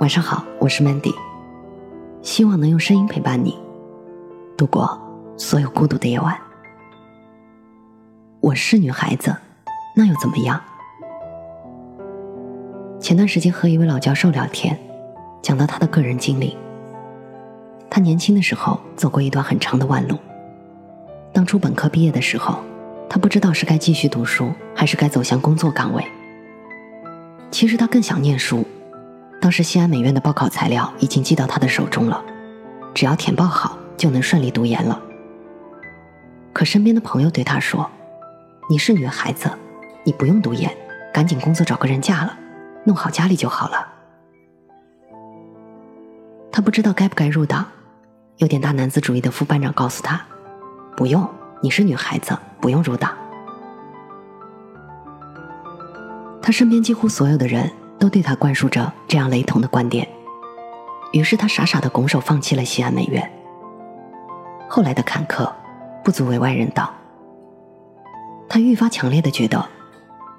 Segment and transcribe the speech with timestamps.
[0.00, 1.12] 晚上好，我是 Mandy，
[2.22, 3.58] 希望能用声音陪伴你
[4.56, 4.96] 度过
[5.36, 6.38] 所有孤独的夜晚。
[8.38, 9.34] 我是女孩子，
[9.96, 10.60] 那又怎么样？
[13.00, 14.78] 前段时间和一位老教授聊天，
[15.42, 16.56] 讲到他的个人经历。
[17.90, 20.16] 他年轻的时候走过一段很长的弯路。
[21.32, 22.60] 当初本科毕业的时候，
[23.10, 26.06] 他不知道是该继续读书，还是该走向工作岗位。
[27.50, 28.64] 其实他更想念书。
[29.40, 32.22] 当时西安美院的报考材料已经寄到他的手中了，
[32.92, 35.00] 只要填报好就能顺利读研了。
[36.52, 37.88] 可身边的朋友对他说
[38.68, 39.48] ：“你是女孩子，
[40.02, 40.70] 你不用读研，
[41.14, 42.36] 赶紧工作找个人嫁了，
[42.84, 43.86] 弄好家里就好了。”
[46.50, 47.64] 他不知道该不该入党，
[48.38, 50.20] 有点大男子主义的副班长告诉他
[50.96, 51.26] ：“不用，
[51.62, 53.12] 你是女孩子，不用入党。”
[56.42, 60.08] 他身边几乎所有的人都对他灌输着这样雷同的观点，
[61.12, 63.30] 于是他傻傻的拱手放弃了西安美院。
[64.68, 65.50] 后来的坎坷，
[66.04, 66.92] 不足为外人道。
[68.48, 69.68] 他愈发强烈的觉得，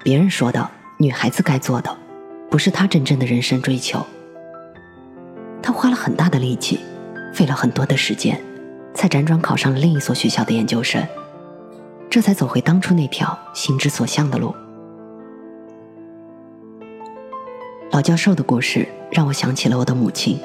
[0.02, 1.96] 别人说的女孩子该做的，
[2.50, 4.04] 不是他真正的人生追求。
[5.62, 6.80] 他花了很大的力气，
[7.34, 8.40] 费了很多的时间，
[8.94, 11.06] 才辗转考上了另一所学校的研究生，
[12.08, 14.54] 这才走回当初那条心之所向的路。
[17.92, 20.38] 老教授的故事让我想起了我的母亲。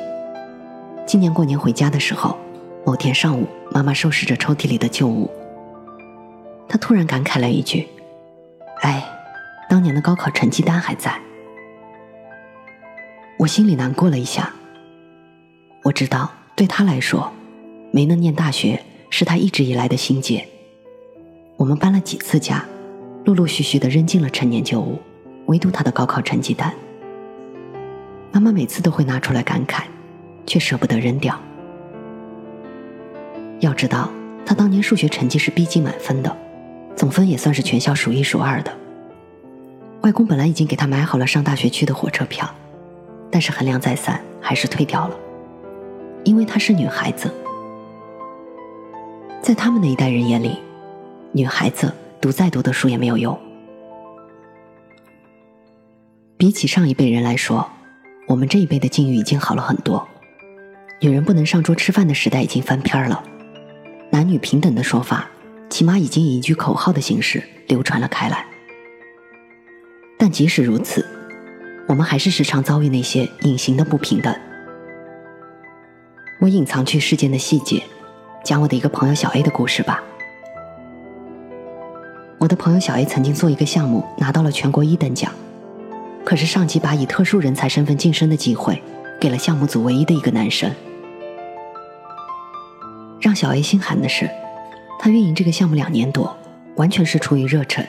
[1.06, 2.36] 今年过年回家的时候，
[2.84, 5.30] 某天上午，妈妈收拾着抽屉里的旧物，
[6.68, 7.88] 她突然感慨了一句
[8.82, 9.04] ：“哎，
[9.70, 11.22] 当年的高考成绩单还在。”
[13.38, 14.52] 我心里难过了一下。
[15.84, 17.32] 我知道，对她来说，
[17.92, 20.48] 没能念大学是她一直以来的心结。
[21.58, 22.66] 我们搬了几次家，
[23.24, 24.98] 陆陆续续的扔进了陈年旧物，
[25.46, 26.74] 唯独她的高考成绩单。
[28.36, 29.84] 妈妈每次都会拿出来感慨，
[30.46, 31.40] 却舍不得扔掉。
[33.62, 34.10] 要知道，
[34.46, 36.36] 她当年数学成绩是逼近满分的，
[36.98, 38.78] 总分也算是全校数一数二的。
[40.02, 42.46] 外公本来已经给她买好了上大学去的火车票，
[43.32, 45.16] 但是衡量再三，还是退掉了，
[46.26, 47.34] 因为她是女孩子。
[49.42, 50.58] 在他们那一代人眼里，
[51.32, 53.40] 女孩子读再多的书也没有用。
[56.36, 57.66] 比起上一辈人来说。
[58.28, 60.08] 我们这一辈的境遇已经好了很多，
[61.00, 63.24] 女人不能上桌吃饭的时代已经翻篇了，
[64.12, 65.30] 男女平等的说法，
[65.70, 68.46] 起码已经以一句口号的形式流传了开来。
[70.18, 71.06] 但即使如此，
[71.88, 74.36] 我们还是时常遭遇那些隐形的不平等。
[76.42, 77.84] 我隐藏去事件的细节，
[78.44, 80.04] 讲我的一个朋友小 A 的故事吧。
[82.40, 85.32] 我的朋友小 A 曾经做一个项目，拿到了全国一等奖。
[86.26, 88.82] 可是上级把以特殊人才身份晋升的机会
[89.22, 90.70] 给了项目组唯一的一个男生。
[93.22, 94.30] 让小 A 心寒的是，
[95.00, 96.36] 他运营这个项目两年多，
[96.76, 97.86] 完全是出于热忱。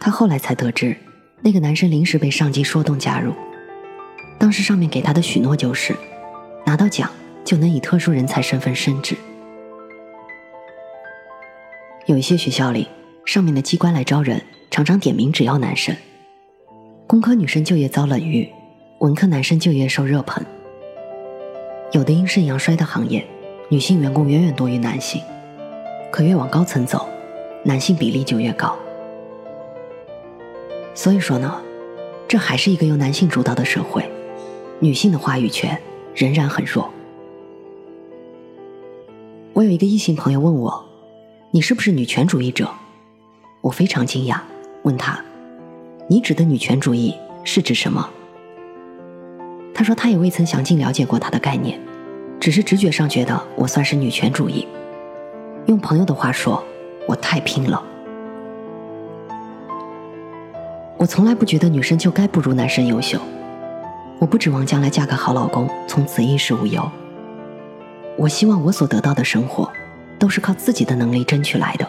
[0.00, 0.96] 他后来才得知，
[1.42, 3.32] 那个男生临时被上级说动加入。
[4.38, 5.96] 当时上面给他的许诺就是，
[6.66, 7.08] 拿到奖
[7.44, 9.16] 就能以特殊人才身份升职。
[12.06, 12.88] 有一些学校里，
[13.24, 15.96] 上面的机关来招人，常常点名只要男生。
[17.12, 18.50] 工科女生就业遭冷遇，
[19.00, 20.42] 文科男生就业受热捧。
[21.90, 23.22] 有的阴盛阳衰的行业，
[23.68, 25.20] 女性员工远远多于男性，
[26.10, 27.06] 可越往高层走，
[27.64, 28.74] 男性比例就越高。
[30.94, 31.60] 所以说呢，
[32.26, 34.10] 这还是一个由男性主导的社会，
[34.80, 35.78] 女性的话语权
[36.14, 36.90] 仍然很弱。
[39.52, 40.82] 我有一个异性朋友问我
[41.52, 42.70] ：“你是不是女权主义者？”
[43.60, 44.40] 我非常惊讶，
[44.84, 45.22] 问他。
[46.12, 48.06] 你指的女权主义是指什么？
[49.74, 51.80] 他说他也未曾详尽了解过他的概念，
[52.38, 54.68] 只是直觉上觉得我算是女权主义。
[55.64, 56.62] 用朋友的话说，
[57.08, 57.82] 我太拼了。
[60.98, 63.18] 我从来不觉得女生就该不如男生优秀，
[64.18, 66.86] 我不指望将来嫁个好老公，从此衣食无忧。
[68.18, 69.66] 我希望我所得到的生活，
[70.18, 71.88] 都是靠自己的能力争取来的。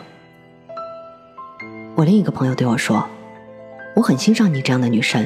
[1.95, 3.05] 我另一个朋友对我说。
[3.95, 5.23] 我很欣赏你这样的女生，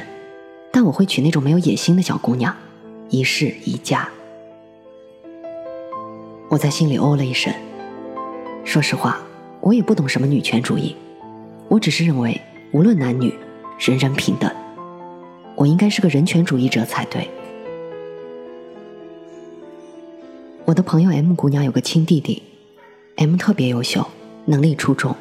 [0.70, 2.54] 但我会娶那种没有野心的小姑娘，
[3.08, 4.06] 一世一家。
[6.50, 7.52] 我在心里哦了一声。
[8.64, 9.18] 说实话，
[9.62, 10.94] 我也不懂什么女权主义，
[11.68, 12.38] 我只是认为
[12.72, 13.34] 无论男女，
[13.78, 14.50] 人人平等。
[15.56, 17.26] 我应该是个人权主义者才对。
[20.66, 22.42] 我的朋友 M 姑娘有个亲弟弟
[23.16, 24.06] ，M 特别优秀，
[24.44, 25.16] 能力出众，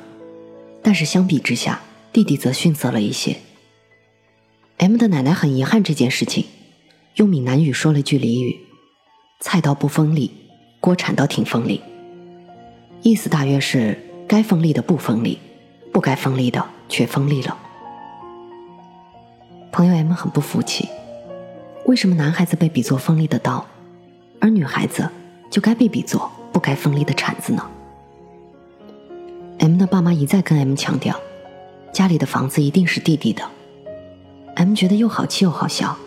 [0.84, 1.80] 但是相比之下。
[2.18, 3.38] 弟弟则逊色了一些。
[4.78, 6.46] M 的奶奶很遗憾这件事情，
[7.14, 8.58] 用闽南语说了句俚语
[9.40, 10.32] ：“菜刀不锋利，
[10.80, 11.80] 锅铲倒挺锋利。”
[13.04, 13.96] 意思大约是
[14.28, 15.38] 该锋利的不锋利，
[15.94, 17.56] 不该锋利的却锋利了。
[19.72, 20.90] 朋友 M 很不服气，
[21.86, 23.64] 为什么男孩子被比作锋利的刀，
[24.42, 25.08] 而女孩子
[25.52, 27.70] 就该被比作不该锋利的铲子呢
[29.60, 31.16] ？M 的爸妈一再跟 M 强调，
[31.92, 33.44] 家里的房子一定是弟弟的。
[34.56, 35.98] M 觉得又好气又好笑，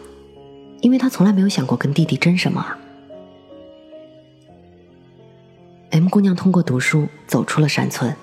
[0.80, 2.78] 因为他从来没有想过跟弟弟争什么啊。
[5.90, 8.14] M 姑娘通过读书走出了山村，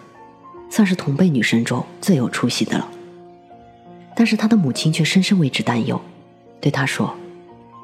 [0.70, 2.88] 算是同辈女生中最有出息的了。
[4.16, 6.02] 但是她的母亲却深深为之担忧，
[6.60, 7.14] 对她说：“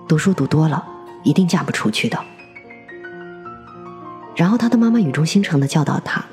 [0.08, 0.86] 读书读多了，
[1.24, 2.18] 一定嫁不出去的。”
[4.36, 6.26] 然后她的妈妈语重心长的教导她：“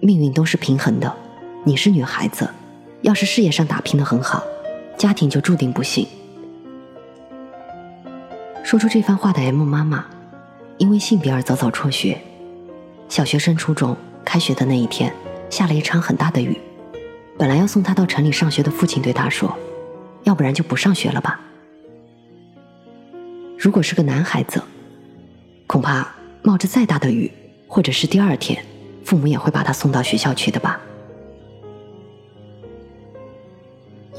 [0.00, 1.14] 命运都是平衡的，
[1.62, 2.48] 你是女孩子，
[3.02, 4.42] 要是事业上打拼的很好，
[4.96, 6.06] 家庭就注定不幸。”
[8.64, 10.06] 说出这番话的 M 妈妈，
[10.78, 12.18] 因为性别而早早辍学。
[13.10, 15.12] 小学升初中，开学的那一天，
[15.50, 16.58] 下了一场很大的雨。
[17.36, 19.54] 本来要送他到城里上学的父亲对他说
[20.24, 21.40] ：“要不然就不上学了吧。”
[23.58, 24.62] 如果是个男孩子，
[25.66, 26.08] 恐怕
[26.42, 27.30] 冒着再大的雨，
[27.66, 28.64] 或者是第二天，
[29.04, 30.80] 父母也会把他送到学校去的吧。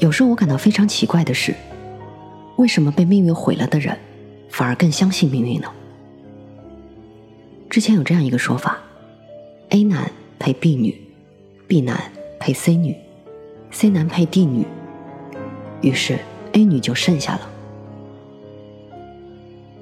[0.02, 1.54] 有时候我感到非常奇怪的是，
[2.56, 3.96] 为什么被命运毁了的人，
[4.50, 5.68] 反而更相信命运呢？
[7.70, 8.80] 之前有这样一个说法
[9.68, 10.10] ：A 男
[10.40, 11.00] 配 B 女
[11.68, 12.10] ，B 男
[12.40, 12.96] 配 C 女。
[13.70, 14.66] C 男配 D 女，
[15.82, 16.18] 于是
[16.50, 17.48] A 女就剩下了。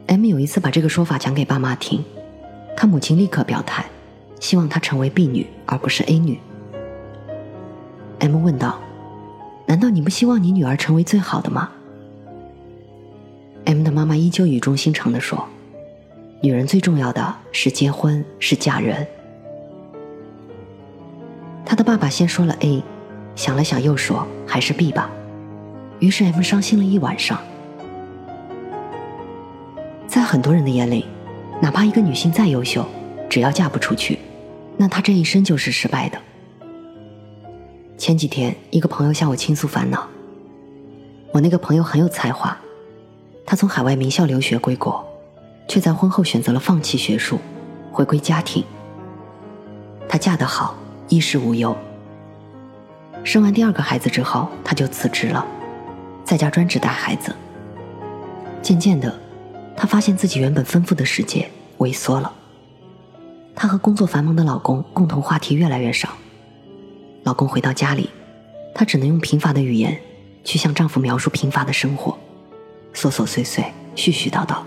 [0.09, 2.05] M 有一次把这个说法讲给爸妈听，
[2.77, 3.87] 他母亲立刻表态，
[4.39, 6.39] 希望她成为 B 女而不是 A 女。
[8.19, 8.79] M 问道
[9.71, 11.71] ：“难道你不希望你女儿成为最好的吗
[13.67, 15.47] ？”M 的妈妈依旧语重心长的说
[16.43, 19.07] ：“女人最重要的是结婚，是嫁人。”
[21.65, 22.83] 他的爸爸先说了 A。
[23.37, 25.09] 想了想，又说：“还是 B 吧。”
[26.01, 27.41] 于是 M 伤心了一晚上。
[30.09, 31.07] 在很多人的眼里，
[31.63, 32.85] 哪怕一个女性再优秀，
[33.29, 34.19] 只要嫁不出去，
[34.77, 36.19] 那她这一生就是失败的。
[38.00, 40.08] 前几天，一个朋友向我倾诉烦恼。
[41.32, 42.56] 我那个朋友很有才华，
[43.44, 45.06] 他从海外名校留学归国，
[45.69, 47.38] 却在婚后选择了放弃学术，
[47.93, 48.64] 回归家庭。
[50.08, 50.75] 她嫁得好，
[51.11, 51.76] 衣食无忧。
[53.23, 55.44] 生完第二个孩子之后，他就辞职了，
[56.25, 57.37] 在家专职带孩子。
[58.62, 59.14] 渐渐的，
[59.76, 61.50] 她发现自己原本丰富的世界
[61.81, 62.32] 萎缩了。
[63.55, 66.08] 她和工作繁忙的老公共同话题越来越少。
[67.23, 68.11] 老公回到家里，
[68.75, 70.01] 她只能用贫乏的语言
[70.43, 72.19] 去向丈夫描述贫乏的生活，
[72.95, 73.63] 琐琐碎碎，
[73.95, 74.59] 絮絮叨叨。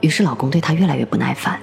[0.00, 1.60] 于是老公对她越来越不耐烦，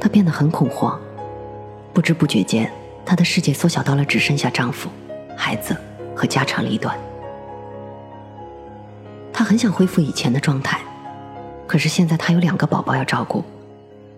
[0.00, 1.00] 她变得很恐慌，
[1.92, 2.70] 不知不觉间。
[3.04, 4.88] 她的世界缩小到了只剩下丈夫、
[5.36, 5.76] 孩子
[6.14, 6.96] 和家长里短。
[9.32, 10.80] 她很想恢复以前的状态，
[11.66, 13.44] 可是现在她有两个宝宝要照顾，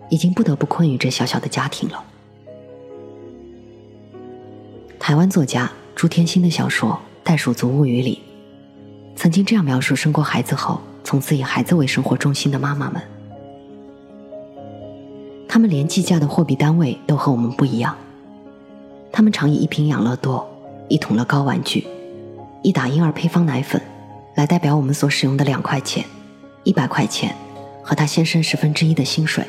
[0.09, 2.03] 已经不得不困于这小小的家庭了。
[4.99, 6.91] 台湾作家朱天心的小说
[7.23, 8.21] 《袋鼠族物语》里，
[9.15, 13.01] 曾经这样描述生过孩子后，从此以孩子为生活中心的妈妈们：
[15.47, 17.95] 他们连计价的货币单位都和我们不一样。
[19.11, 20.47] 他们常以一瓶养乐多、
[20.89, 21.85] 一桶乐高玩具、
[22.63, 23.81] 一打婴儿配方奶粉，
[24.35, 26.03] 来代表我们所使用的两块钱、
[26.63, 27.35] 一百块钱
[27.83, 29.45] 和他先生十分之一的薪水。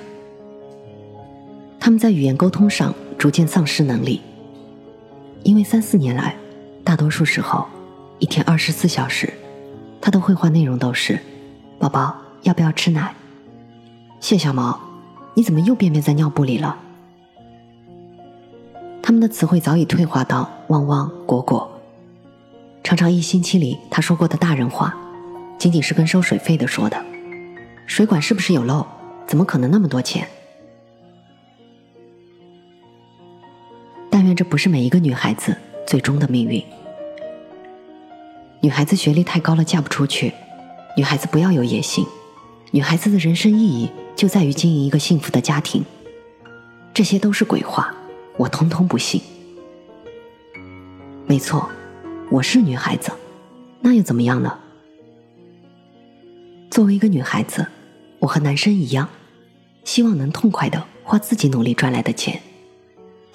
[1.81, 4.21] 他们在语言沟通上逐渐丧失能力，
[5.47, 6.35] 因为三四年来，
[6.83, 7.69] 大多数时候，
[8.19, 9.33] 一天二十四小时，
[10.01, 11.21] 他的绘画内容都是
[11.79, 13.15] ：“宝宝要不要吃奶
[14.19, 14.77] ？”“谢小毛，
[15.35, 16.77] 你怎么又便便在尿布里了？”
[19.01, 21.81] 他们的词汇早已退化到汪汪果果，
[22.83, 24.97] 常常一星期里他说过的大人话，
[25.59, 27.01] 仅仅是跟收水费的说的。
[27.87, 28.85] 水管是不是有漏？
[29.29, 30.27] 怎么可能那么多钱？
[34.37, 36.63] 这不是每一个女孩子最终的命运。
[38.61, 40.33] 女孩子学历太高了嫁不出去，
[40.97, 42.07] 女孩子不要有野心，
[42.71, 45.83] 女孩子的人生意义就在于经营一个幸福的家庭。
[46.93, 47.95] 这些都是鬼话。
[48.37, 49.19] 我通通不信。
[51.27, 51.71] 没错，
[52.31, 53.11] 我是女孩子，
[53.81, 54.59] 那又怎么样呢？
[56.71, 57.67] 作为一个女孩子，
[58.19, 59.09] 我和男生一样，
[59.85, 62.39] 希望能痛快的花自己努力赚来的钱，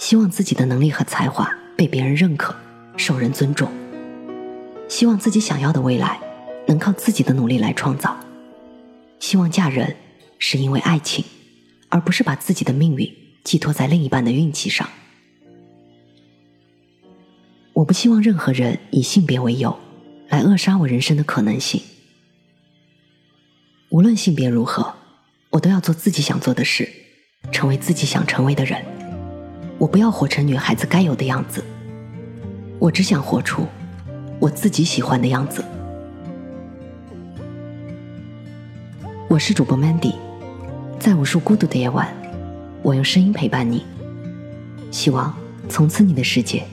[0.01, 2.55] 希望自己的能力和才华被别人认可，
[2.97, 3.71] 受人尊重，
[4.89, 6.19] 希望自己想要的未来
[6.67, 8.19] 能靠自己的努力来创造。
[9.19, 9.95] 希望嫁人
[10.39, 11.23] 是因为爱情，
[11.89, 14.89] 而不是把自己的命运寄托在另一半的运气上。
[17.73, 19.77] 我不希望任何人以性别为由
[20.29, 21.79] 来扼杀我人生的可能性。
[23.89, 24.95] 无论性别如何，
[25.51, 26.91] 我都要做自己想做的事，
[27.51, 28.83] 成为自己想成为的人。
[29.81, 31.65] 我不要活成女孩子该有的样子，
[32.77, 33.65] 我只想活出
[34.37, 35.65] 我自己喜欢的样子。
[39.27, 40.13] 我是主播 Mandy，
[40.99, 42.07] 在无数孤独的夜晚，
[42.83, 43.83] 我用声音陪伴你。
[44.91, 45.35] 希望
[45.67, 46.63] 从此你的世界。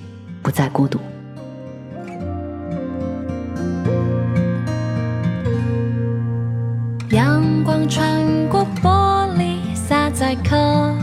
[0.43, 0.99] 不再孤独。
[7.11, 10.95] 阳光穿过玻璃，洒在客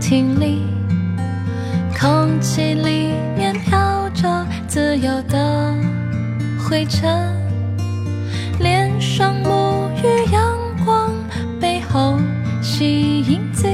[0.00, 0.62] 厅里，
[2.02, 5.72] 空气里面飘着自由的
[6.58, 7.32] 灰尘，
[8.58, 11.12] 脸上沐浴阳光
[11.60, 12.18] 背后
[12.60, 13.68] 吸影子，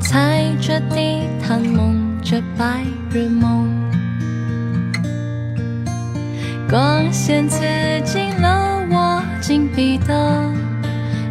[0.00, 2.82] 踩着地毯梦着白。
[3.12, 3.68] 日梦，
[6.68, 7.64] 光线刺
[8.04, 10.52] 进了我紧闭的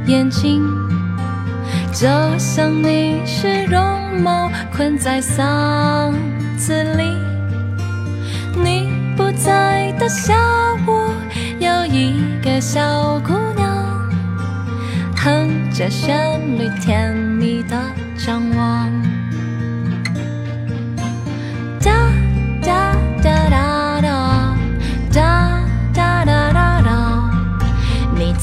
[0.08, 0.63] 眼睛，
[1.94, 3.82] 就像你是绒
[4.21, 6.13] 毛困在嗓
[6.57, 7.03] 子里。
[8.55, 10.35] 你不在的下
[10.88, 11.11] 午，
[11.59, 13.67] 有一个小姑娘
[15.15, 17.77] 哼着旋律，甜蜜的
[18.17, 18.89] 张望。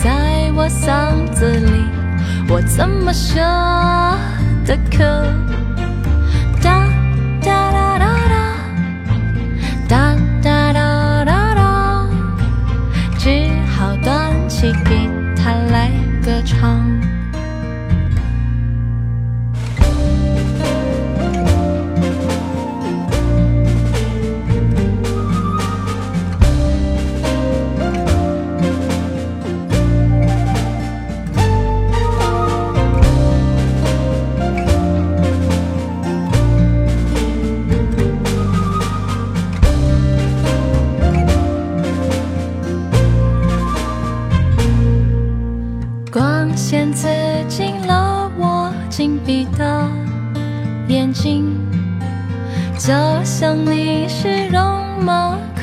[0.03, 1.85] 在我嗓子里，
[2.49, 3.41] 我怎么舍
[4.65, 5.46] 得哭？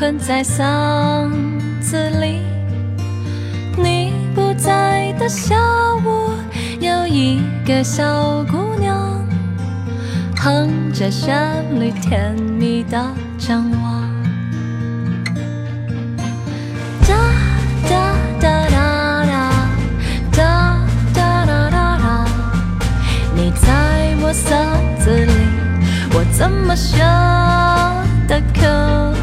[0.04, 1.32] 蹲在嗓
[1.80, 2.42] 子里。
[3.78, 5.56] 你不在的下
[5.96, 6.32] 午
[6.82, 9.26] 有一个小姑娘
[10.36, 11.34] 哼着旋
[11.80, 13.02] 律甜蜜的
[13.38, 14.12] 张望。
[17.08, 17.16] 哒
[17.90, 19.52] 哒哒哒哒
[20.34, 22.26] 哒哒哒哒哒
[23.34, 25.32] 你在我嗓子里
[26.14, 26.98] 我怎么学
[28.28, 29.23] 的可